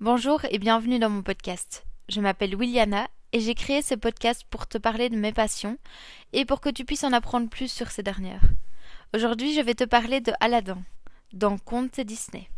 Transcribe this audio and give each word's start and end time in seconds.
Bonjour 0.00 0.44
et 0.50 0.58
bienvenue 0.58 0.98
dans 0.98 1.08
mon 1.08 1.22
podcast. 1.22 1.86
Je 2.08 2.20
m'appelle 2.20 2.56
Williana 2.56 3.08
et 3.32 3.38
j'ai 3.38 3.54
créé 3.54 3.80
ce 3.80 3.94
podcast 3.94 4.44
pour 4.50 4.66
te 4.66 4.76
parler 4.76 5.08
de 5.08 5.16
mes 5.16 5.32
passions 5.32 5.78
et 6.32 6.44
pour 6.44 6.60
que 6.60 6.68
tu 6.68 6.84
puisses 6.84 7.04
en 7.04 7.12
apprendre 7.12 7.48
plus 7.48 7.70
sur 7.70 7.92
ces 7.92 8.02
dernières. 8.02 8.42
Aujourd'hui, 9.14 9.54
je 9.54 9.60
vais 9.60 9.76
te 9.76 9.84
parler 9.84 10.20
de 10.20 10.32
Aladdin, 10.40 10.82
dans 11.32 11.58
Contes 11.58 12.00
Disney. 12.00 12.48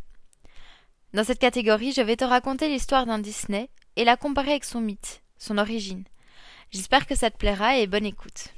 Dans 1.13 1.25
cette 1.25 1.39
catégorie, 1.39 1.93
je 1.93 2.01
vais 2.01 2.17
te 2.17 2.25
raconter 2.25 2.71
l'histoire 2.71 3.05
d'un 3.05 3.19
Disney 3.19 3.69
et 3.97 4.05
la 4.05 4.17
comparer 4.17 4.53
avec 4.53 4.65
son 4.65 4.81
mythe, 4.81 5.23
son 5.37 5.59
origine. 5.59 6.05
J'espère 6.71 7.07
que 7.07 7.15
ça 7.15 7.31
te 7.31 7.37
plaira 7.37 7.77
et 7.77 7.87
bonne 7.87 8.07
écoute. 8.07 8.49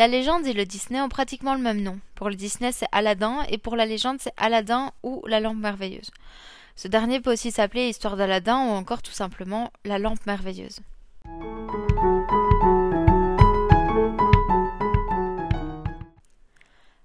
La 0.00 0.08
légende 0.08 0.46
et 0.46 0.54
le 0.54 0.64
Disney 0.64 0.98
ont 0.98 1.10
pratiquement 1.10 1.52
le 1.52 1.60
même 1.60 1.82
nom. 1.82 2.00
Pour 2.14 2.30
le 2.30 2.34
Disney, 2.34 2.72
c'est 2.72 2.86
Aladdin, 2.90 3.42
et 3.50 3.58
pour 3.58 3.76
la 3.76 3.84
légende, 3.84 4.16
c'est 4.18 4.32
Aladdin 4.38 4.92
ou 5.02 5.22
la 5.26 5.40
lampe 5.40 5.58
merveilleuse. 5.58 6.10
Ce 6.74 6.88
dernier 6.88 7.20
peut 7.20 7.34
aussi 7.34 7.50
s'appeler 7.50 7.90
Histoire 7.90 8.16
d'Aladin 8.16 8.60
ou 8.60 8.70
encore 8.70 9.02
tout 9.02 9.12
simplement 9.12 9.70
la 9.84 9.98
lampe 9.98 10.24
merveilleuse. 10.24 10.80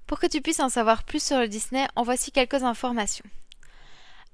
Pour 0.07 0.17
que 0.17 0.27
tu 0.27 0.39
puisses 0.39 0.61
en 0.61 0.69
savoir 0.69 1.03
plus 1.03 1.21
sur 1.21 1.37
le 1.37 1.49
Disney, 1.49 1.85
en 1.97 2.03
voici 2.03 2.31
quelques 2.31 2.63
informations. 2.63 3.25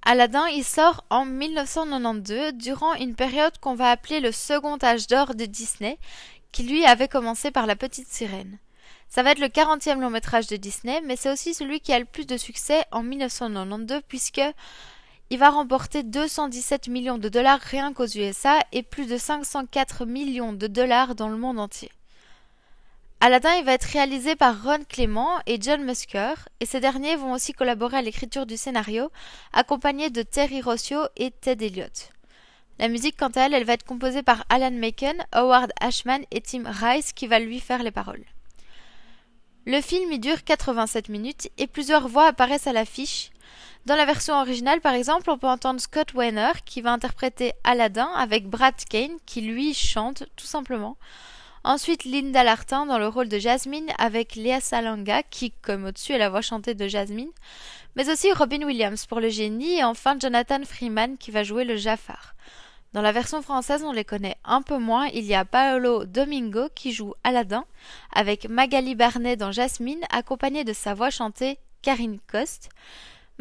Aladdin, 0.04 0.48
il 0.50 0.64
sort 0.64 1.04
en 1.10 1.26
1992 1.26 2.54
durant 2.54 2.94
une 2.94 3.16
période 3.16 3.58
qu'on 3.60 3.76
va 3.76 3.90
appeler 3.90 4.20
le 4.20 4.32
second 4.32 4.78
âge 4.84 5.08
d'or 5.08 5.34
de 5.34 5.46
Disney, 5.46 5.98
qui 6.52 6.64
lui 6.64 6.86
avait 6.86 7.08
commencé 7.08 7.52
par 7.52 7.66
La 7.66 7.76
Petite 7.76 8.08
Sirène. 8.08 8.60
Ça 9.10 9.24
va 9.24 9.32
être 9.32 9.40
le 9.40 9.48
40e 9.48 10.00
long 10.00 10.10
métrage 10.10 10.48
de 10.48 10.56
Disney, 10.56 11.02
mais 11.06 11.16
c'est 11.16 11.32
aussi 11.32 11.54
celui 11.54 11.82
qui 11.82 11.92
a 11.92 12.00
le 12.00 12.06
plus 12.06 12.26
de 12.26 12.38
succès 12.38 12.84
en 12.92 13.04
1992 13.04 14.02
puisque 14.08 14.42
il 15.30 15.38
va 15.38 15.50
remporter 15.50 16.04
217 16.04 16.88
millions 16.88 17.18
de 17.18 17.30
dollars 17.30 17.60
rien 17.60 17.94
qu'aux 17.94 18.08
USA 18.08 18.60
et 18.72 18.84
plus 18.84 19.08
de 19.08 19.18
504 19.18 20.06
millions 20.06 20.54
de 20.54 20.68
dollars 20.68 21.16
dans 21.16 21.30
le 21.30 21.38
monde 21.38 21.60
entier. 21.60 21.92
Aladdin 23.22 23.54
il 23.56 23.66
va 23.66 23.74
être 23.74 23.86
réalisé 23.86 24.36
par 24.36 24.64
Ron 24.64 24.80
Clément 24.90 25.40
et 25.46 25.62
John 25.62 25.84
Musker, 25.84 26.34
et 26.60 26.66
ces 26.66 26.80
derniers 26.80 27.16
vont 27.16 27.34
aussi 27.34 27.54
collaborer 27.54 27.98
à 27.98 28.02
l'écriture 28.02 28.46
du 28.46 28.58
scénario, 28.58 29.12
accompagnés 29.54 30.10
de 30.10 30.22
Terry 30.22 30.60
Rossio 30.62 31.02
et 31.18 31.32
Ted 31.32 31.66
Elliott. 31.66 32.12
La 32.80 32.88
musique, 32.88 33.18
quant 33.18 33.30
à 33.30 33.42
elle, 33.42 33.54
elle 33.54 33.66
va 33.66 33.74
être 33.74 33.86
composée 33.86 34.24
par 34.24 34.44
Alan 34.50 34.72
Macon, 34.72 35.18
Howard 35.32 35.72
Ashman 35.80 36.24
et 36.32 36.42
Tim 36.42 36.64
Rice 36.66 37.14
qui 37.14 37.28
va 37.28 37.40
lui 37.40 37.60
faire 37.60 37.84
les 37.84 37.92
paroles. 37.92 38.24
Le 39.66 39.80
film 39.80 40.12
y 40.12 40.18
dure 40.18 40.44
87 40.44 41.10
minutes 41.10 41.50
et 41.60 41.68
plusieurs 41.68 42.08
voix 42.08 42.26
apparaissent 42.26 42.66
à 42.66 42.74
l'affiche. 42.74 43.30
Dans 43.86 43.96
la 43.96 44.06
version 44.06 44.34
originale, 44.36 44.82
par 44.82 44.94
exemple, 44.94 45.30
on 45.30 45.38
peut 45.38 45.48
entendre 45.48 45.80
Scott 45.80 46.14
Weiner 46.14 46.52
qui 46.66 46.82
va 46.82 46.92
interpréter 46.92 47.54
Aladdin 47.64 48.10
avec 48.16 48.48
Brad 48.48 48.76
Kane 48.90 49.18
qui 49.26 49.42
lui 49.42 49.74
chante 49.74 50.24
tout 50.36 50.46
simplement. 50.46 50.98
Ensuite, 51.64 52.06
Linda 52.06 52.44
Lartin 52.44 52.88
dans 52.88 52.98
le 52.98 53.08
rôle 53.08 53.30
de 53.30 53.38
Jasmine 53.38 53.92
avec 54.00 54.36
Léa 54.36 54.60
Salanga 54.60 55.22
qui, 55.22 55.52
comme 55.52 55.86
au-dessus, 55.86 56.14
est 56.14 56.18
la 56.18 56.30
voix 56.30 56.42
chantée 56.42 56.74
de 56.74 56.88
Jasmine. 56.88 57.30
Mais 57.96 58.10
aussi 58.10 58.32
Robin 58.34 58.64
Williams 58.64 59.06
pour 59.06 59.20
le 59.20 59.30
génie 59.30 59.78
et 59.78 59.84
enfin 59.84 60.18
Jonathan 60.20 60.64
Freeman 60.64 61.18
qui 61.18 61.30
va 61.30 61.44
jouer 61.44 61.64
le 61.64 61.76
Jafar. 61.76 62.36
Dans 62.94 63.02
la 63.02 63.12
version 63.12 63.42
française, 63.42 63.84
on 63.86 63.92
les 63.92 64.04
connaît 64.04 64.38
un 64.44 64.62
peu 64.62 64.78
moins. 64.78 65.06
Il 65.14 65.24
y 65.24 65.36
a 65.36 65.46
Paolo 65.46 66.06
Domingo 66.06 66.68
qui 66.76 66.92
joue 66.92 67.14
Aladdin, 67.24 67.64
avec 68.12 68.50
Magali 68.50 68.96
Barnet 68.96 69.38
dans 69.38 69.52
Jasmine, 69.52 70.04
accompagnée 70.10 70.64
de 70.64 70.74
sa 70.74 70.94
voix 70.94 71.10
chantée 71.10 71.60
Karine 71.82 72.20
Coste. 72.28 72.70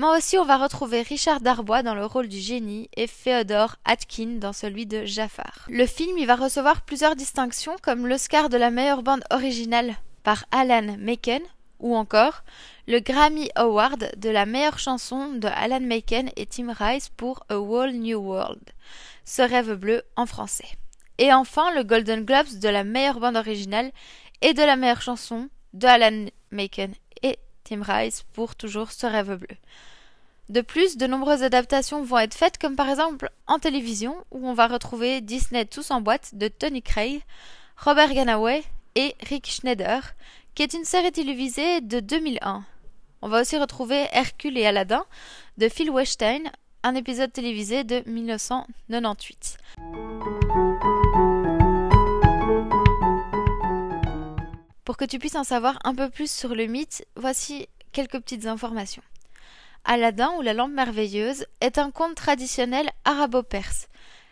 Mais 0.00 0.06
aussi, 0.16 0.38
on 0.38 0.46
va 0.46 0.56
retrouver 0.56 1.02
Richard 1.02 1.42
Darbois 1.42 1.82
dans 1.82 1.94
le 1.94 2.06
rôle 2.06 2.26
du 2.26 2.38
génie 2.38 2.88
et 2.96 3.06
Féodor 3.06 3.76
Atkin 3.84 4.38
dans 4.38 4.54
celui 4.54 4.86
de 4.86 5.04
Jafar. 5.04 5.66
Le 5.68 5.84
film 5.84 6.16
y 6.16 6.24
va 6.24 6.36
recevoir 6.36 6.80
plusieurs 6.86 7.16
distinctions 7.16 7.76
comme 7.82 8.06
l'Oscar 8.06 8.48
de 8.48 8.56
la 8.56 8.70
meilleure 8.70 9.02
bande 9.02 9.22
originale 9.30 9.94
par 10.22 10.46
Alan 10.52 10.96
Menken 10.98 11.42
ou 11.80 11.94
encore 11.94 12.44
le 12.88 13.00
Grammy 13.00 13.50
Award 13.56 14.12
de 14.16 14.30
la 14.30 14.46
meilleure 14.46 14.78
chanson 14.78 15.34
de 15.34 15.48
Alan 15.48 15.80
Menken 15.80 16.30
et 16.34 16.46
Tim 16.46 16.72
Rice 16.72 17.10
pour 17.10 17.44
A 17.50 17.58
Whole 17.58 17.92
New 17.92 18.20
World. 18.20 18.62
Ce 19.26 19.42
rêve 19.42 19.74
bleu 19.74 20.02
en 20.16 20.24
français. 20.24 20.78
Et 21.18 21.30
enfin 21.30 21.74
le 21.74 21.82
Golden 21.82 22.24
Globes 22.24 22.58
de 22.58 22.68
la 22.70 22.84
meilleure 22.84 23.20
bande 23.20 23.36
originale 23.36 23.92
et 24.40 24.54
de 24.54 24.62
la 24.62 24.76
meilleure 24.76 25.02
chanson 25.02 25.50
de 25.74 25.86
Alan 25.86 26.24
Menken 26.52 26.94
et 27.22 27.38
Tim 27.64 27.82
Rice 27.82 28.24
pour 28.32 28.56
toujours 28.56 28.92
Ce 28.92 29.04
rêve 29.04 29.36
bleu. 29.36 29.56
De 30.50 30.62
plus, 30.62 30.96
de 30.96 31.06
nombreuses 31.06 31.44
adaptations 31.44 32.02
vont 32.02 32.18
être 32.18 32.34
faites, 32.34 32.58
comme 32.58 32.74
par 32.74 32.90
exemple 32.90 33.30
en 33.46 33.60
télévision, 33.60 34.16
où 34.32 34.48
on 34.48 34.52
va 34.52 34.66
retrouver 34.66 35.20
Disney 35.20 35.64
Tous 35.64 35.92
en 35.92 36.00
boîte 36.00 36.34
de 36.34 36.48
Tony 36.48 36.82
Cray, 36.82 37.22
Robert 37.76 38.12
Ganaway 38.12 38.64
et 38.96 39.14
Rick 39.28 39.48
Schneider, 39.48 40.02
qui 40.56 40.64
est 40.64 40.74
une 40.74 40.84
série 40.84 41.12
télévisée 41.12 41.80
de 41.80 42.00
2001. 42.00 42.64
On 43.22 43.28
va 43.28 43.42
aussi 43.42 43.56
retrouver 43.58 44.08
Hercule 44.10 44.58
et 44.58 44.66
Aladdin 44.66 45.04
de 45.56 45.68
Phil 45.68 45.88
Weinstein, 45.88 46.50
un 46.82 46.96
épisode 46.96 47.32
télévisé 47.32 47.84
de 47.84 48.02
1998. 48.06 49.56
Pour 54.84 54.96
que 54.96 55.04
tu 55.04 55.20
puisses 55.20 55.36
en 55.36 55.44
savoir 55.44 55.78
un 55.84 55.94
peu 55.94 56.10
plus 56.10 56.28
sur 56.28 56.56
le 56.56 56.66
mythe, 56.66 57.06
voici 57.14 57.68
quelques 57.92 58.18
petites 58.18 58.46
informations. 58.46 59.02
Aladdin 59.84 60.32
ou 60.38 60.42
la 60.42 60.54
lampe 60.54 60.72
merveilleuse 60.72 61.46
est 61.60 61.78
un 61.78 61.90
conte 61.90 62.14
traditionnel 62.14 62.90
arabo-perse. 63.04 63.88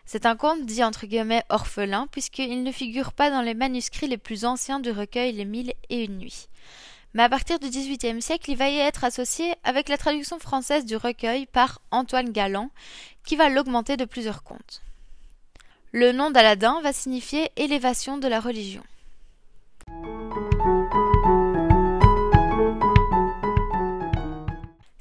C'est 0.07 0.27
un 0.27 0.37
conte 0.37 0.65
dit 0.65 0.85
entre 0.85 1.07
guillemets 1.07 1.45
orphelin 1.49 2.07
puisqu'il 2.11 2.63
ne 2.63 2.73
figure 2.73 3.13
pas 3.13 3.31
dans 3.31 3.43
les 3.43 3.55
manuscrits 3.55 4.09
les 4.09 4.19
plus 4.19 4.45
anciens 4.45 4.81
du 4.81 4.91
recueil 4.91 5.33
Les 5.33 5.45
Mille 5.45 5.73
et 5.91 6.05
une 6.05 6.19
nuits 6.19 6.49
mais 7.15 7.23
à 7.23 7.29
partir 7.29 7.59
du 7.59 7.69
XVIIIe 7.69 8.23
siècle, 8.23 8.51
il 8.51 8.57
va 8.57 8.69
y 8.69 8.79
être 8.79 9.05
associé 9.05 9.55
avec 9.65 9.89
la 9.89 9.97
traduction 9.97 10.39
française 10.39 10.85
du 10.85 10.97
recueil 10.97 11.47
par 11.47 11.81
Antoine 11.91 12.31
Galland, 12.31 12.71
qui 13.25 13.37
va 13.37 13.49
l'augmenter 13.49 13.97
de 13.97 14.05
plusieurs 14.05 14.43
contes. 14.43 14.83
Le 15.93 16.13
nom 16.13 16.31
d'Aladin 16.31 16.81
va 16.83 16.93
signifier 16.93 17.51
élévation 17.57 18.19
de 18.19 18.29
la 18.29 18.41
religion. 18.41 18.83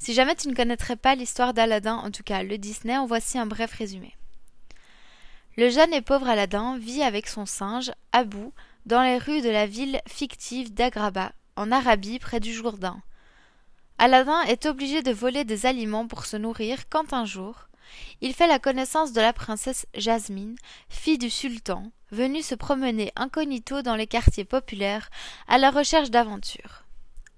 Si 0.08 0.14
jamais 0.14 0.34
tu 0.34 0.48
ne 0.48 0.54
connaîtrais 0.54 0.96
pas 0.96 1.14
l'histoire 1.14 1.52
d'Aladin, 1.52 1.96
en 1.96 2.10
tout 2.10 2.22
cas 2.22 2.42
le 2.42 2.56
Disney, 2.56 2.96
en 2.96 3.04
voici 3.04 3.38
un 3.38 3.44
bref 3.44 3.74
résumé. 3.74 4.16
Le 5.58 5.68
jeune 5.68 5.92
et 5.92 6.00
pauvre 6.00 6.26
Aladin 6.26 6.78
vit 6.78 7.02
avec 7.02 7.28
son 7.28 7.44
singe, 7.44 7.92
Abou, 8.12 8.54
dans 8.86 9.02
les 9.02 9.18
rues 9.18 9.42
de 9.42 9.50
la 9.50 9.66
ville 9.66 10.00
fictive 10.08 10.72
d'Agraba, 10.72 11.32
en 11.56 11.70
Arabie 11.70 12.18
près 12.20 12.40
du 12.40 12.54
Jourdain. 12.54 13.02
Aladdin 13.98 14.40
est 14.44 14.64
obligé 14.64 15.02
de 15.02 15.12
voler 15.12 15.44
des 15.44 15.66
aliments 15.66 16.06
pour 16.06 16.24
se 16.24 16.38
nourrir 16.38 16.88
quand 16.88 17.12
un 17.12 17.26
jour, 17.26 17.68
il 18.22 18.32
fait 18.32 18.48
la 18.48 18.58
connaissance 18.58 19.12
de 19.12 19.20
la 19.20 19.34
princesse 19.34 19.84
Jasmine, 19.92 20.56
fille 20.88 21.18
du 21.18 21.28
sultan, 21.28 21.92
venue 22.12 22.40
se 22.40 22.54
promener 22.54 23.12
incognito 23.14 23.82
dans 23.82 23.94
les 23.94 24.06
quartiers 24.06 24.46
populaires 24.46 25.10
à 25.48 25.58
la 25.58 25.70
recherche 25.70 26.10
d'aventures. 26.10 26.87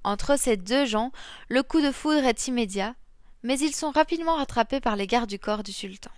Entre 0.02 0.38
ces 0.38 0.56
deux 0.56 0.86
gens, 0.86 1.12
le 1.48 1.62
coup 1.62 1.82
de 1.82 1.92
foudre 1.92 2.24
est 2.24 2.48
immédiat, 2.48 2.94
mais 3.42 3.58
ils 3.58 3.74
sont 3.74 3.90
rapidement 3.90 4.36
rattrapés 4.36 4.80
par 4.80 4.96
les 4.96 5.06
gardes 5.06 5.28
du 5.28 5.38
corps 5.38 5.62
du 5.62 5.72
sultan. 5.72 6.10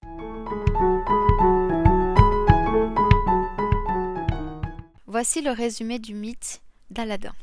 Voici 5.07 5.43
le 5.43 5.51
résumé 5.51 5.99
du 5.99 6.15
mythe 6.15 6.63
d'Aladin. 6.91 7.35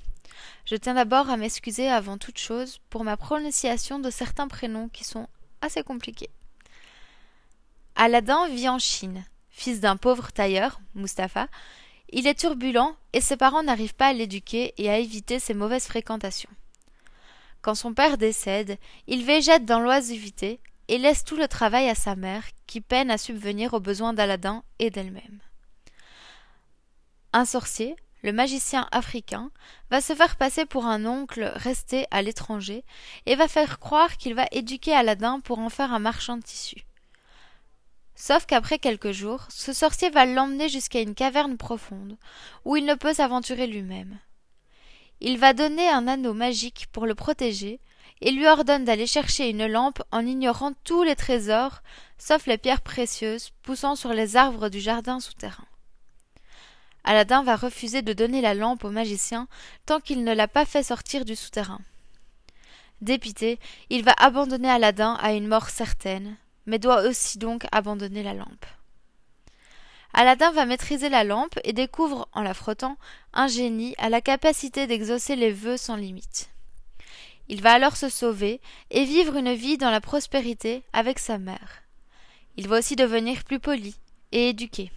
Je 0.66 0.76
tiens 0.76 0.94
d'abord 0.94 1.30
à 1.30 1.38
m'excuser 1.38 1.90
avant 1.90 2.18
toute 2.18 2.40
chose 2.40 2.80
pour 2.90 3.04
ma 3.04 3.18
prononciation 3.18 4.00
de 4.00 4.10
certains 4.10 4.48
prénoms 4.48 4.90
qui 4.90 5.04
sont 5.04 5.28
assez 5.62 5.84
compliqués. 5.84 6.30
Aladdin 7.96 8.48
vit 8.48 8.70
en 8.70 8.80
Chine. 8.80 9.26
Fils 9.50 9.82
d'un 9.82 9.98
pauvre 9.98 10.32
tailleur, 10.32 10.80
Mustapha, 10.96 11.48
il 12.12 12.28
est 12.28 12.40
turbulent 12.40 12.96
et 13.14 13.22
ses 13.22 13.38
parents 13.38 13.64
n'arrivent 13.64 13.96
pas 13.96 14.08
à 14.08 14.14
l'éduquer 14.14 14.74
et 14.78 14.90
à 14.90 14.98
éviter 14.98 15.40
ses 15.40 15.54
mauvaises 15.54 15.88
fréquentations. 15.88 16.50
Quand 17.62 17.76
son 17.76 17.94
père 17.94 18.18
décède, 18.18 18.78
il 19.08 19.26
végète 19.26 19.66
dans 19.66 19.80
l'oisiveté 19.80 20.60
et 20.88 20.98
laisse 20.98 21.24
tout 21.24 21.36
le 21.36 21.48
travail 21.48 21.88
à 21.90 21.96
sa 21.96 22.16
mère, 22.16 22.44
qui 22.68 22.82
peine 22.82 23.12
à 23.12 23.18
subvenir 23.18 23.74
aux 23.74 23.80
besoins 23.80 24.14
d'Aladin 24.14 24.64
et 24.80 24.90
d'elle-même. 24.90 25.40
Un 27.32 27.46
sorcier, 27.46 27.96
le 28.24 28.34
magicien 28.34 28.88
africain, 28.92 29.52
va 29.92 30.02
se 30.02 30.16
faire 30.16 30.36
passer 30.36 30.66
pour 30.66 30.86
un 30.86 31.06
oncle 31.06 31.52
resté 31.56 32.08
à 32.12 32.22
l'étranger 32.22 32.84
et 33.26 33.36
va 33.36 33.48
faire 33.48 33.80
croire 33.80 34.18
qu'il 34.18 34.34
va 34.34 34.48
éduquer 34.52 34.94
Aladdin 34.94 35.40
pour 35.42 35.60
en 35.60 35.70
faire 35.70 35.94
un 35.94 36.00
marchand 36.00 36.38
de 36.38 36.44
tissus. 36.44 36.86
Sauf 38.30 38.46
qu'après 38.46 38.78
quelques 38.78 39.12
jours, 39.12 39.48
ce 39.50 39.74
sorcier 39.74 40.12
va 40.12 40.28
l'emmener 40.28 40.70
jusqu'à 40.70 41.02
une 41.02 41.16
caverne 41.16 41.58
profonde, 41.58 42.16
où 42.64 42.78
il 42.78 42.86
ne 42.86 42.94
peut 42.94 43.16
s'aventurer 43.16 43.66
lui-même. 43.66 44.20
Il 45.20 45.40
va 45.40 45.54
donner 45.54 45.90
un 45.90 46.08
anneau 46.08 46.36
magique 46.36 46.86
pour 46.92 47.08
le 47.08 47.16
protéger 47.16 47.80
et 48.22 48.30
lui 48.30 48.46
ordonne 48.46 48.86
d'aller 48.86 49.08
chercher 49.08 49.50
une 49.50 49.66
lampe 49.66 50.04
en 50.12 50.28
ignorant 50.28 50.74
tous 50.84 51.02
les 51.02 51.16
trésors, 51.16 51.82
sauf 52.20 52.46
les 52.46 52.60
pierres 52.60 52.82
précieuses 52.82 53.50
poussant 53.64 53.96
sur 53.96 54.14
les 54.14 54.38
arbres 54.38 54.70
du 54.70 54.80
jardin 54.80 55.20
souterrain. 55.20 55.66
Aladdin 57.04 57.42
va 57.42 57.56
refuser 57.56 58.04
de 58.04 58.14
donner 58.14 58.42
la 58.42 58.54
lampe 58.54 58.84
au 58.84 58.92
magicien 58.92 59.48
tant 59.88 60.00
qu'il 60.00 60.24
ne 60.24 60.36
l'a 60.36 60.48
pas 60.48 60.66
fait 60.66 60.84
sortir 60.84 61.26
du 61.26 61.36
souterrain. 61.36 61.82
Dépité, 63.02 63.58
il 63.90 64.04
va 64.04 64.14
abandonner 64.20 64.70
Aladdin 64.70 65.18
à 65.20 65.34
une 65.34 65.48
mort 65.48 65.72
certaine, 65.72 66.38
mais 66.66 66.80
doit 66.80 67.08
aussi 67.08 67.38
donc 67.38 67.66
abandonner 67.72 68.24
la 68.24 68.34
lampe. 68.34 68.66
Aladdin 70.14 70.52
va 70.52 70.66
maîtriser 70.66 71.10
la 71.10 71.24
lampe 71.24 71.60
et 71.64 71.74
découvre, 71.74 72.28
en 72.34 72.42
la 72.42 72.54
frottant, 72.54 72.98
un 73.34 73.48
génie 73.48 73.96
à 73.98 74.10
la 74.10 74.22
capacité 74.22 74.88
d'exaucer 74.88 75.36
les 75.36 75.52
vœux 75.52 75.78
sans 75.78 75.96
limite. 75.96 76.50
Il 77.48 77.62
va 77.62 77.74
alors 77.74 77.96
se 77.96 78.10
sauver 78.10 78.62
et 78.92 79.06
vivre 79.06 79.36
une 79.36 79.54
vie 79.54 79.78
dans 79.78 79.92
la 79.92 80.02
prospérité 80.02 80.84
avec 80.94 81.20
sa 81.20 81.38
mère. 81.38 81.84
Il 82.58 82.68
va 82.68 82.80
aussi 82.80 82.96
devenir 82.96 83.44
plus 83.44 83.60
poli 83.60 83.96
et 84.32 84.50
éduqué. 84.50 84.92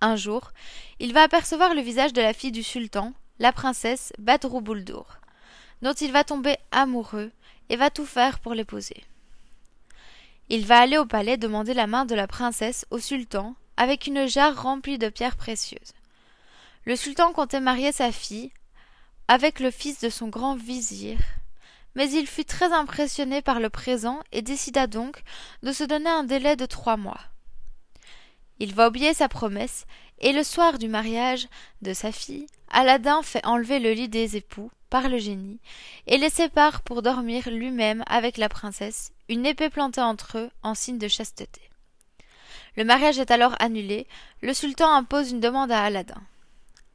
Un 0.00 0.16
jour, 0.16 0.52
il 0.98 1.12
va 1.12 1.22
apercevoir 1.22 1.74
le 1.74 1.82
visage 1.82 2.12
de 2.12 2.22
la 2.22 2.32
fille 2.32 2.52
du 2.52 2.62
sultan, 2.62 3.12
la 3.38 3.52
princesse 3.52 4.12
Badroubouldour, 4.18 5.06
dont 5.82 5.92
il 5.92 6.12
va 6.12 6.24
tomber 6.24 6.56
amoureux 6.70 7.30
et 7.68 7.76
va 7.76 7.90
tout 7.90 8.06
faire 8.06 8.38
pour 8.38 8.54
l'épouser. 8.54 9.04
Il 10.52 10.66
va 10.66 10.80
aller 10.80 10.98
au 10.98 11.06
palais 11.06 11.36
demander 11.36 11.74
la 11.74 11.86
main 11.86 12.04
de 12.04 12.16
la 12.16 12.26
princesse 12.26 12.84
au 12.90 12.98
sultan 12.98 13.54
avec 13.76 14.08
une 14.08 14.26
jarre 14.26 14.60
remplie 14.60 14.98
de 14.98 15.08
pierres 15.08 15.36
précieuses. 15.36 15.94
Le 16.84 16.96
sultan 16.96 17.32
comptait 17.32 17.60
marier 17.60 17.92
sa 17.92 18.10
fille 18.10 18.50
avec 19.28 19.60
le 19.60 19.70
fils 19.70 20.00
de 20.00 20.08
son 20.08 20.26
grand 20.26 20.56
vizir, 20.56 21.18
mais 21.94 22.10
il 22.10 22.26
fut 22.26 22.44
très 22.44 22.72
impressionné 22.72 23.42
par 23.42 23.60
le 23.60 23.70
présent 23.70 24.18
et 24.32 24.42
décida 24.42 24.88
donc 24.88 25.22
de 25.62 25.70
se 25.70 25.84
donner 25.84 26.10
un 26.10 26.24
délai 26.24 26.56
de 26.56 26.66
trois 26.66 26.96
mois. 26.96 27.20
Il 28.58 28.74
va 28.74 28.88
oublier 28.88 29.14
sa 29.14 29.28
promesse, 29.28 29.86
et 30.18 30.32
le 30.32 30.42
soir 30.42 30.78
du 30.78 30.88
mariage 30.88 31.46
de 31.80 31.94
sa 31.94 32.10
fille, 32.10 32.46
Aladdin 32.70 33.22
fait 33.22 33.46
enlever 33.46 33.78
le 33.78 33.92
lit 33.92 34.08
des 34.08 34.36
époux 34.36 34.72
par 34.90 35.08
le 35.08 35.18
génie, 35.18 35.60
et 36.06 36.18
les 36.18 36.28
sépare 36.28 36.82
pour 36.82 37.00
dormir 37.02 37.48
lui-même 37.48 38.02
avec 38.06 38.36
la 38.36 38.48
princesse, 38.48 39.12
une 39.28 39.46
épée 39.46 39.70
plantée 39.70 40.00
entre 40.00 40.38
eux 40.38 40.50
en 40.62 40.74
signe 40.74 40.98
de 40.98 41.08
chasteté. 41.08 41.62
Le 42.76 42.84
mariage 42.84 43.18
est 43.18 43.30
alors 43.30 43.54
annulé, 43.60 44.06
le 44.42 44.52
sultan 44.52 44.92
impose 44.92 45.30
une 45.30 45.40
demande 45.40 45.72
à 45.72 45.82
Aladdin. 45.82 46.22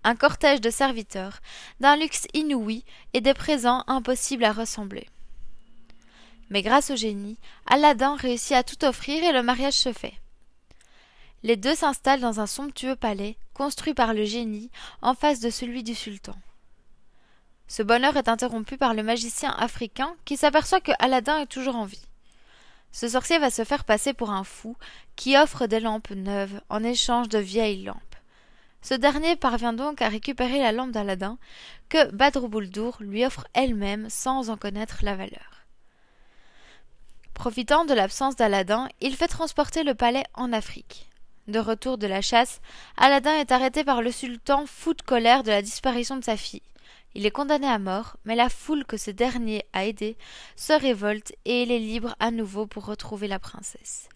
Un 0.04 0.16
cortège 0.16 0.62
de 0.62 0.70
serviteurs, 0.70 1.40
d'un 1.80 1.96
luxe 1.96 2.28
inouï 2.34 2.84
et 3.14 3.22
des 3.22 3.34
présents 3.34 3.84
impossibles 3.88 4.44
à 4.44 4.52
ressembler. 4.52 5.10
Mais 6.50 6.62
grâce 6.62 6.92
au 6.92 6.96
génie, 6.96 7.38
Aladdin 7.66 8.16
réussit 8.16 8.54
à 8.54 8.64
tout 8.64 8.86
offrir 8.86 9.24
et 9.24 9.32
le 9.32 9.42
mariage 9.42 9.74
se 9.74 9.94
fait. 9.94 10.14
Les 11.44 11.56
deux 11.56 11.76
s'installent 11.76 12.22
dans 12.22 12.40
un 12.40 12.48
somptueux 12.48 12.96
palais, 12.96 13.38
construit 13.54 13.94
par 13.94 14.14
le 14.14 14.26
génie, 14.26 14.70
en 15.02 15.14
face 15.14 15.40
de 15.40 15.50
celui 15.50 15.84
du 15.84 15.96
sultan. 15.96 16.36
Ce 17.68 17.82
bonheur 17.82 18.16
est 18.16 18.28
interrompu 18.28 18.78
par 18.78 18.94
le 18.94 19.04
magicien 19.04 19.52
africain 19.52 20.16
qui 20.24 20.38
s'aperçoit 20.38 20.82
que 20.82 20.92
Aladdin 21.00 21.40
est 21.40 21.48
toujours 21.48 21.76
en 21.76 21.86
vie. 21.86 22.06
Ce 22.92 23.10
sorcier 23.10 23.40
va 23.40 23.50
se 23.50 23.64
faire 23.64 23.84
passer 23.84 24.14
pour 24.14 24.30
un 24.32 24.44
fou 24.44 24.78
qui 25.16 25.36
offre 25.36 25.66
des 25.66 25.80
lampes 25.80 26.12
neuves 26.12 26.62
en 26.70 26.84
échange 26.84 27.28
de 27.28 27.40
vieilles 27.40 27.84
lampes. 27.84 28.00
Ce 28.82 28.94
dernier 28.94 29.36
parvient 29.36 29.74
donc 29.74 30.02
à 30.02 30.10
récupérer 30.10 30.60
la 30.60 30.72
lampe 30.72 30.92
d'Aladin 30.92 31.38
que 31.90 32.12
Badroubouldour 32.12 32.98
lui 33.00 33.26
offre 33.26 33.48
elle-même 33.54 34.10
sans 34.10 34.50
en 34.50 34.58
connaître 34.58 35.00
la 35.02 35.16
valeur. 35.16 35.66
Profitant 37.34 37.84
de 37.84 37.94
l'absence 37.94 38.36
d'Aladin, 38.36 38.88
il 39.02 39.16
fait 39.16 39.28
transporter 39.28 39.84
le 39.84 39.96
palais 39.96 40.24
en 40.36 40.54
Afrique. 40.54 41.10
De 41.48 41.60
retour 41.60 41.98
de 41.98 42.08
la 42.08 42.22
chasse, 42.22 42.62
Aladdin 42.96 43.34
est 43.34 43.52
arrêté 43.52 43.84
par 43.84 44.02
le 44.02 44.12
sultan 44.12 44.66
fou 44.68 44.94
de 44.94 45.02
colère 45.02 45.44
de 45.44 45.52
la 45.52 45.62
disparition 45.62 46.16
de 46.16 46.24
sa 46.24 46.38
fille. 46.38 46.62
Il 47.16 47.26
est 47.26 47.32
condamné 47.32 47.68
à 47.68 47.80
mort, 47.80 48.18
mais 48.26 48.36
la 48.36 48.50
foule 48.50 48.86
que 48.86 48.98
ce 48.98 49.10
dernier 49.10 49.66
a 49.72 49.86
aidée 49.86 50.18
se 50.58 50.74
révolte 50.74 51.34
et 51.46 51.64
il 51.64 51.72
est 51.72 51.80
libre 51.80 52.16
à 52.20 52.30
nouveau 52.30 52.68
pour 52.68 52.86
retrouver 52.86 53.30
la 53.30 53.40
princesse. 53.40 54.10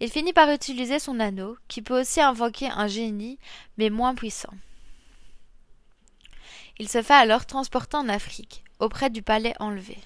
Il 0.00 0.10
finit 0.10 0.32
par 0.32 0.50
utiliser 0.50 0.98
son 0.98 1.20
anneau, 1.20 1.56
qui 1.68 1.80
peut 1.80 2.00
aussi 2.00 2.20
invoquer 2.20 2.68
un 2.70 2.88
génie, 2.88 3.38
mais 3.78 3.88
moins 3.88 4.14
puissant. 4.14 4.52
Il 6.78 6.88
se 6.88 7.02
fait 7.02 7.14
alors 7.14 7.46
transporter 7.46 7.96
en 7.96 8.08
Afrique, 8.08 8.64
auprès 8.80 9.10
du 9.10 9.22
palais 9.22 9.54
enlevé. 9.60 9.98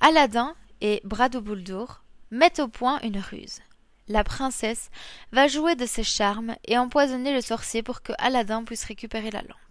Aladdin 0.00 0.54
et 0.80 1.00
Bradoubouldour 1.04 2.02
mettent 2.30 2.60
au 2.60 2.68
point 2.68 3.00
une 3.02 3.18
ruse 3.18 3.60
la 4.08 4.24
princesse 4.24 4.90
va 5.32 5.48
jouer 5.48 5.76
de 5.76 5.86
ses 5.86 6.04
charmes 6.04 6.56
et 6.66 6.76
empoisonner 6.76 7.32
le 7.32 7.40
sorcier 7.40 7.82
pour 7.82 8.02
que 8.02 8.12
Aladdin 8.18 8.64
puisse 8.64 8.84
récupérer 8.84 9.30
la 9.30 9.42
lampe. 9.42 9.63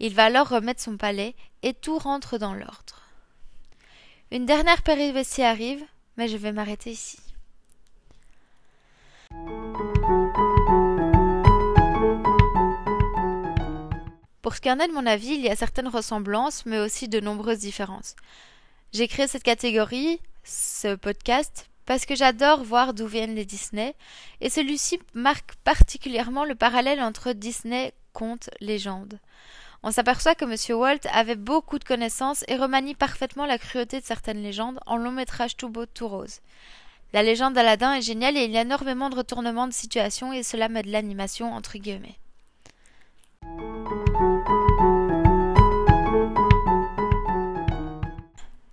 Il 0.00 0.14
va 0.14 0.26
alors 0.26 0.48
remettre 0.48 0.80
son 0.80 0.96
palais 0.96 1.34
et 1.62 1.74
tout 1.74 1.98
rentre 1.98 2.38
dans 2.38 2.54
l'ordre. 2.54 3.02
Une 4.30 4.46
dernière 4.46 4.82
péripétie 4.82 5.42
arrive, 5.42 5.82
mais 6.16 6.28
je 6.28 6.36
vais 6.36 6.52
m'arrêter 6.52 6.90
ici. 6.90 7.18
Pour 14.42 14.54
ce 14.54 14.60
qui 14.60 14.70
en 14.70 14.78
est 14.78 14.88
de 14.88 14.92
mon 14.92 15.04
avis, 15.04 15.34
il 15.34 15.40
y 15.40 15.50
a 15.50 15.56
certaines 15.56 15.88
ressemblances, 15.88 16.64
mais 16.64 16.78
aussi 16.78 17.08
de 17.08 17.20
nombreuses 17.20 17.58
différences. 17.58 18.14
J'ai 18.92 19.08
créé 19.08 19.26
cette 19.26 19.42
catégorie, 19.42 20.20
ce 20.44 20.94
podcast, 20.94 21.68
parce 21.86 22.06
que 22.06 22.14
j'adore 22.14 22.62
voir 22.62 22.94
d'où 22.94 23.06
viennent 23.06 23.34
les 23.34 23.44
Disney, 23.44 23.94
et 24.40 24.48
celui-ci 24.48 25.00
marque 25.12 25.54
particulièrement 25.64 26.44
le 26.44 26.54
parallèle 26.54 27.00
entre 27.00 27.32
Disney, 27.32 27.92
conte, 28.12 28.48
légende. 28.60 29.18
On 29.82 29.92
s'aperçoit 29.92 30.34
que 30.34 30.44
M. 30.44 30.78
Walt 30.78 31.08
avait 31.12 31.36
beaucoup 31.36 31.78
de 31.78 31.84
connaissances 31.84 32.44
et 32.48 32.56
remanie 32.56 32.94
parfaitement 32.94 33.46
la 33.46 33.58
cruauté 33.58 34.00
de 34.00 34.04
certaines 34.04 34.42
légendes 34.42 34.80
en 34.86 34.96
long 34.96 35.12
métrage 35.12 35.56
tout 35.56 35.68
beau, 35.68 35.86
tout 35.86 36.08
rose. 36.08 36.40
La 37.12 37.22
légende 37.22 37.54
d'Aladin 37.54 37.94
est 37.94 38.02
géniale 38.02 38.36
et 38.36 38.44
il 38.44 38.50
y 38.50 38.58
a 38.58 38.62
énormément 38.62 39.08
de 39.08 39.16
retournements 39.16 39.68
de 39.68 39.72
situation 39.72 40.32
et 40.32 40.42
cela 40.42 40.68
met 40.68 40.82
de 40.82 40.90
l'animation 40.90 41.52
entre 41.52 41.78
guillemets. 41.78 42.18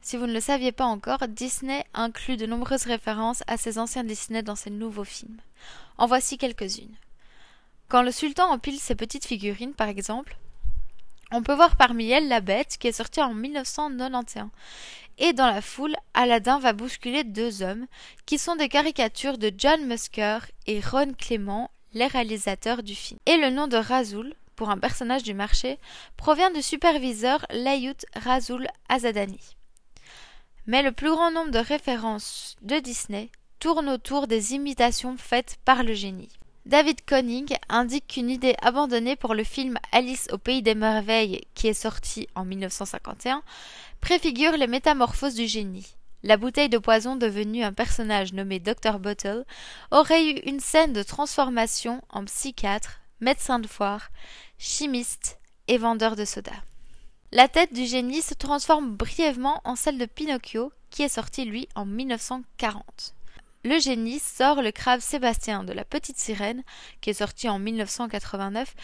Si 0.01 0.17
vous 0.17 0.27
ne 0.27 0.33
le 0.33 0.39
saviez 0.39 0.71
pas 0.71 0.85
encore, 0.85 1.27
Disney 1.27 1.83
inclut 1.93 2.37
de 2.37 2.45
nombreuses 2.45 2.85
références 2.85 3.43
à 3.47 3.57
ses 3.57 3.79
anciens 3.79 4.03
Disney 4.03 4.43
dans 4.43 4.55
ses 4.55 4.69
nouveaux 4.69 5.03
films. 5.03 5.37
En 5.97 6.07
voici 6.07 6.37
quelques-unes. 6.37 6.95
Quand 7.87 8.01
le 8.01 8.11
sultan 8.11 8.51
empile 8.51 8.79
ses 8.79 8.95
petites 8.95 9.25
figurines, 9.25 9.73
par 9.73 9.87
exemple, 9.87 10.37
on 11.35 11.43
peut 11.43 11.53
voir 11.53 11.75
parmi 11.75 12.09
elles 12.09 12.27
La 12.27 12.41
Bête, 12.41 12.77
qui 12.77 12.87
est 12.87 12.91
sortie 12.91 13.21
en 13.21 13.33
1991. 13.33 14.49
Et 15.17 15.33
dans 15.33 15.47
la 15.47 15.61
foule, 15.61 15.95
Aladdin 16.13 16.59
va 16.59 16.73
bousculer 16.73 17.23
deux 17.23 17.61
hommes, 17.61 17.87
qui 18.25 18.37
sont 18.37 18.55
des 18.55 18.69
caricatures 18.69 19.37
de 19.37 19.51
John 19.57 19.85
Musker 19.85 20.39
et 20.67 20.81
Ron 20.81 21.13
Clément, 21.17 21.71
les 21.93 22.07
réalisateurs 22.07 22.83
du 22.83 22.95
film. 22.95 23.19
Et 23.25 23.37
le 23.37 23.49
nom 23.49 23.67
de 23.67 23.77
Razoul, 23.77 24.33
pour 24.55 24.69
un 24.69 24.77
personnage 24.77 25.23
du 25.23 25.33
marché, 25.33 25.79
provient 26.17 26.51
du 26.51 26.61
superviseur 26.61 27.45
Layut 27.51 28.05
Razoul 28.15 28.67
Azadani 28.89 29.55
mais 30.67 30.81
le 30.81 30.91
plus 30.91 31.09
grand 31.09 31.31
nombre 31.31 31.51
de 31.51 31.59
références 31.59 32.55
de 32.61 32.79
Disney 32.79 33.29
tournent 33.59 33.89
autour 33.89 34.27
des 34.27 34.53
imitations 34.53 35.17
faites 35.17 35.57
par 35.63 35.83
le 35.83 35.93
génie. 35.93 36.29
David 36.65 37.05
Conning 37.05 37.55
indique 37.69 38.07
qu'une 38.07 38.31
idée 38.31 38.55
abandonnée 38.59 39.15
pour 39.15 39.35
le 39.35 39.43
film 39.43 39.77
Alice 39.91 40.27
au 40.31 40.39
pays 40.39 40.63
des 40.63 40.73
merveilles 40.73 41.41
qui 41.53 41.67
est 41.67 41.75
sorti 41.75 42.27
en 42.33 42.43
1951 42.43 43.43
préfigure 44.01 44.53
les 44.53 44.65
métamorphoses 44.65 45.35
du 45.35 45.45
génie. 45.45 45.95
La 46.23 46.37
bouteille 46.37 46.69
de 46.69 46.79
poison 46.79 47.17
devenue 47.17 47.63
un 47.63 47.71
personnage 47.71 48.33
nommé 48.33 48.59
Dr 48.59 48.97
Bottle 48.97 49.45
aurait 49.91 50.25
eu 50.25 50.39
une 50.47 50.59
scène 50.59 50.91
de 50.91 51.03
transformation 51.03 52.01
en 52.09 52.25
psychiatre, 52.25 52.99
médecin 53.19 53.59
de 53.59 53.67
foire, 53.67 54.09
chimiste 54.57 55.37
et 55.67 55.77
vendeur 55.77 56.15
de 56.15 56.25
soda. 56.25 56.53
La 57.31 57.47
tête 57.47 57.73
du 57.73 57.85
génie 57.85 58.23
se 58.23 58.33
transforme 58.33 58.95
brièvement 58.95 59.61
en 59.65 59.75
celle 59.75 59.99
de 59.99 60.05
Pinocchio, 60.05 60.71
qui 60.89 61.03
est 61.03 61.09
sorti 61.09 61.45
lui 61.45 61.67
en 61.75 61.85
1940. 61.85 63.13
Le 63.65 63.79
génie 63.79 64.19
sort 64.19 64.61
le 64.61 64.71
crabe 64.71 64.99
Sébastien 64.99 65.63
de 65.63 65.73
la 65.73 65.83
petite 65.83 66.19
sirène, 66.19 66.61
qui 67.01 67.09
est 67.09 67.13
sorti 67.15 67.49
en 67.49 67.57
1989, 67.57 68.75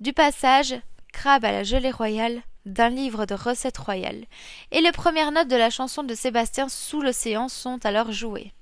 du 0.00 0.12
passage 0.12 0.74
Crabe 1.12 1.44
à 1.44 1.52
la 1.52 1.62
gelée 1.62 1.92
royale 1.92 2.42
d'un 2.64 2.88
livre 2.88 3.24
de 3.24 3.34
recettes 3.34 3.78
royales, 3.78 4.24
et 4.72 4.80
les 4.80 4.90
premières 4.90 5.30
notes 5.30 5.46
de 5.46 5.54
la 5.54 5.70
chanson 5.70 6.02
de 6.02 6.16
Sébastien 6.16 6.68
sous 6.68 7.02
l'océan 7.02 7.48
sont 7.48 7.78
alors 7.86 8.10
jouées. 8.10 8.52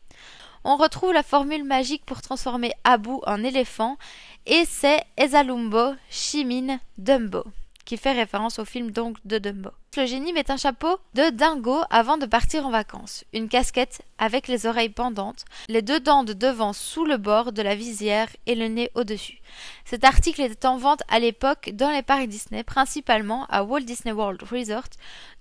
On 0.65 0.77
retrouve 0.77 1.15
la 1.15 1.23
formule 1.23 1.65
magique 1.65 2.05
pour 2.05 2.21
transformer 2.21 2.73
Abou 2.85 3.23
en 3.27 3.43
éléphant 3.43 3.97
Et 4.45 4.67
c'est 4.67 5.03
Esalumbo 5.17 5.95
Shimin 6.11 6.79
Dumbo 6.99 7.43
qui 7.87 7.97
fait 7.97 8.13
référence 8.13 8.59
au 8.59 8.65
film 8.65 8.91
donc 8.91 9.17
de 9.25 9.39
Dumbo. 9.39 9.71
Le 9.97 10.07
génie 10.07 10.33
met 10.33 10.51
un 10.51 10.57
chapeau 10.57 10.99
de 11.15 11.31
dingo 11.31 11.83
avant 11.89 12.19
de 12.19 12.27
partir 12.27 12.67
en 12.67 12.71
vacances, 12.71 13.25
une 13.33 13.49
casquette 13.49 14.03
avec 14.19 14.49
les 14.49 14.67
oreilles 14.67 14.89
pendantes, 14.89 15.45
les 15.69 15.83
deux 15.83 16.01
dents 16.01 16.25
de 16.25 16.33
devant 16.33 16.73
sous 16.73 17.05
le 17.05 17.17
bord 17.17 17.53
de 17.53 17.63
la 17.63 17.77
visière 17.77 18.29
et 18.47 18.57
le 18.57 18.67
nez 18.67 18.91
au-dessus. 18.97 19.39
Cet 19.85 20.03
article 20.03 20.41
était 20.41 20.67
en 20.67 20.79
vente 20.79 21.05
à 21.09 21.21
l'époque 21.21 21.71
dans 21.75 21.91
les 21.91 22.03
parcs 22.03 22.27
Disney, 22.27 22.65
principalement 22.65 23.47
à 23.51 23.63
Walt 23.63 23.83
Disney 23.83 24.13
World 24.13 24.43
Resort, 24.43 24.89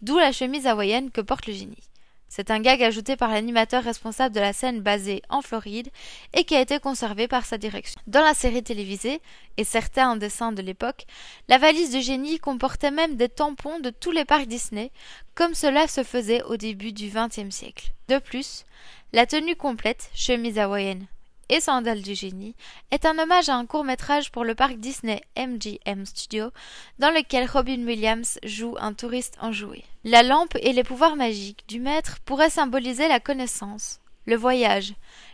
d'où 0.04 0.20
la 0.20 0.32
chemise 0.32 0.68
hawaïenne 0.68 1.10
que 1.10 1.22
porte 1.22 1.48
le 1.48 1.54
génie. 1.54 1.90
C'est 2.36 2.50
un 2.50 2.60
gag 2.60 2.82
ajouté 2.82 3.16
par 3.16 3.30
l'animateur 3.30 3.84
responsable 3.84 4.34
de 4.34 4.40
la 4.40 4.54
scène 4.54 4.82
basée 4.82 5.22
en 5.30 5.44
Floride 5.44 5.90
et 6.34 6.46
qui 6.46 6.56
a 6.56 6.62
été 6.62 6.80
conservé 6.80 7.28
par 7.28 7.46
sa 7.46 7.60
direction. 7.60 8.02
Dans 8.08 8.24
la 8.24 8.34
série 8.34 8.64
télévisée, 8.64 9.22
et 9.58 9.64
certains 9.64 10.16
dessins 10.16 10.52
de 10.52 10.64
l'époque, 10.64 11.06
la 11.48 11.60
valise 11.60 11.94
de 11.94 12.00
génie 12.00 12.40
comportait 12.40 12.90
même 12.90 13.18
des 13.18 13.30
tampons 13.30 13.80
de 13.82 13.92
tous 13.92 14.10
les 14.10 14.26
parcs 14.26 14.48
Disney, 14.48 14.90
comme 15.36 15.54
cela 15.54 15.88
se 15.88 16.04
faisait 16.04 16.42
au 16.42 16.58
début 16.58 16.92
du 16.92 17.12
XXe 17.14 17.54
siècle. 17.54 17.92
De 18.08 18.18
plus, 18.18 18.66
la 19.12 19.28
tenue 19.28 19.56
complète, 19.56 20.10
chemise 20.16 20.58
hawaïenne, 20.58 21.06
et 21.50 21.60
Sandales 21.60 22.02
du 22.02 22.16
génie 22.16 22.56
est 22.92 23.06
un 23.06 23.18
hommage 23.20 23.50
à 23.50 23.56
un 23.56 23.66
court-métrage 23.66 24.32
pour 24.32 24.44
le 24.44 24.56
parc 24.56 24.76
Disney 24.76 25.22
MGM 25.38 26.06
Studio 26.06 26.52
dans 27.00 27.12
lequel 27.12 27.50
Robin 27.50 27.86
Williams 27.86 28.40
joue 28.44 28.76
un 28.80 28.94
touriste 28.94 29.38
enjoué. 29.42 29.84
La 30.04 30.24
lampe 30.24 30.58
et 30.62 30.74
les 30.74 30.84
pouvoirs 30.84 31.16
magiques 31.16 31.64
du 31.68 31.80
maître 31.80 32.20
pourraient 32.26 32.50
symboliser 32.50 33.08
la 33.08 33.20
connaissance, 33.20 34.00
le 34.26 34.36
voyage, 34.36 34.94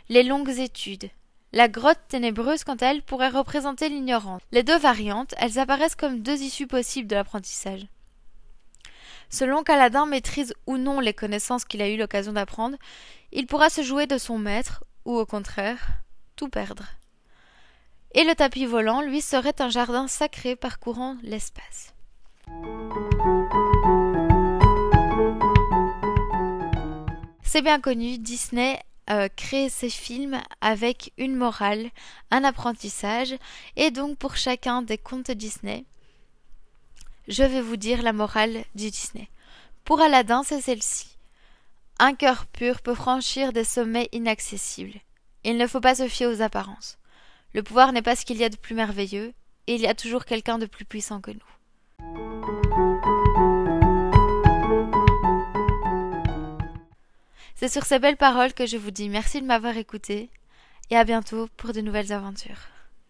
les 0.10 0.24
longues 0.24 0.60
études. 0.60 1.10
La 1.51 1.68
grotte 1.68 2.00
ténébreuse, 2.08 2.63
quant 2.63 2.75
à 2.75 2.88
elle, 2.88 3.01
pourrait 3.01 3.30
représenter 3.30 3.89
l'ignorance. 3.89 4.42
Les 4.51 4.62
deux 4.62 4.78
variantes, 4.78 5.34
elles 5.38 5.58
apparaissent 5.58 5.96
comme 5.96 6.22
deux 6.22 6.42
issues 6.42 6.68
possibles 6.68 7.08
de 7.08 7.16
l'apprentissage. 7.16 7.88
Selon 9.32 9.63
qu'Aladin 9.63 10.06
maîtrise 10.06 10.54
ou 10.66 10.78
non 10.78 11.00
les 11.00 11.13
connaissances 11.13 11.66
qu'il 11.66 11.82
a 11.82 11.89
eu 11.89 11.98
l'occasion 11.98 12.34
d'apprendre, 12.34 12.78
il 13.32 13.46
pourra 13.46 13.70
se 13.70 13.84
jouer 13.84 14.08
de 14.08 14.18
son 14.18 14.38
maître 14.39 14.84
ou 15.06 15.18
au 15.18 15.25
contraire, 15.25 15.88
tout 16.36 16.50
perdre. 16.50 16.86
Et 18.13 18.24
le 18.24 18.36
tapis 18.36 18.65
volant, 18.65 19.01
lui, 19.01 19.22
serait 19.22 19.62
un 19.62 19.70
jardin 19.70 20.08
sacré 20.08 20.56
parcourant 20.56 21.18
l'espace. 21.22 21.94
C'est 27.44 27.62
bien 27.62 27.79
connu, 27.79 28.18
Disney 28.18 28.79
euh, 29.10 29.27
crée 29.36 29.70
ses 29.70 29.89
films 29.89 30.39
avec 30.62 31.13
une 31.18 31.36
morale, 31.36 31.89
un 32.29 32.44
apprentissage, 32.44 33.36
et 33.75 33.89
donc 33.89 34.20
pour 34.20 34.36
chacun 34.36 34.84
des 34.84 35.00
contes 35.00 35.32
Disney, 35.32 35.84
je 37.27 37.44
vais 37.44 37.62
vous 37.62 37.75
dire 37.75 38.03
la 38.03 38.13
morale 38.13 38.63
du 38.75 38.91
Disney. 38.91 39.27
Pour 39.84 40.00
Aladdin, 40.00 40.44
c'est 40.44 40.62
celle-ci. 40.62 41.19
Un 42.01 42.13
cœur 42.13 42.46
pur 42.46 42.82
peut 42.82 42.96
franchir 42.96 43.51
des 43.51 43.65
sommets 43.65 44.08
inaccessibles. 44.13 45.01
Il 45.44 45.58
ne 45.58 45.68
faut 45.68 45.82
pas 45.82 45.96
se 45.96 46.08
fier 46.08 46.27
aux 46.27 46.41
apparences. 46.41 46.98
Le 47.53 47.62
pouvoir 47.62 47.91
n'est 47.91 48.01
pas 48.01 48.15
ce 48.15 48.24
qu'il 48.24 48.38
y 48.38 48.46
a 48.46 48.50
de 48.50 48.56
plus 48.56 48.74
merveilleux, 48.74 49.34
et 49.68 49.75
il 49.75 49.82
y 49.82 49.88
a 49.88 49.94
toujours 49.94 50.24
quelqu'un 50.24 50.58
de 50.58 50.65
plus 50.65 50.86
puissant 50.86 51.20
que 51.20 51.32
nous. 51.32 51.39
C'est 57.56 57.70
sur 57.70 57.84
ces 57.84 58.00
belles 58.00 58.15
paroles 58.15 58.53
que 58.53 58.65
je 58.65 58.77
vous 58.77 58.91
dis 58.91 59.10
merci 59.10 59.41
de 59.41 59.46
m'avoir 59.46 59.75
écouté, 59.75 60.29
et 60.91 60.96
à 60.96 61.03
bientôt 61.03 61.50
pour 61.58 61.74
de 61.74 61.82
nouvelles 61.82 62.13
aventures. 62.13 62.79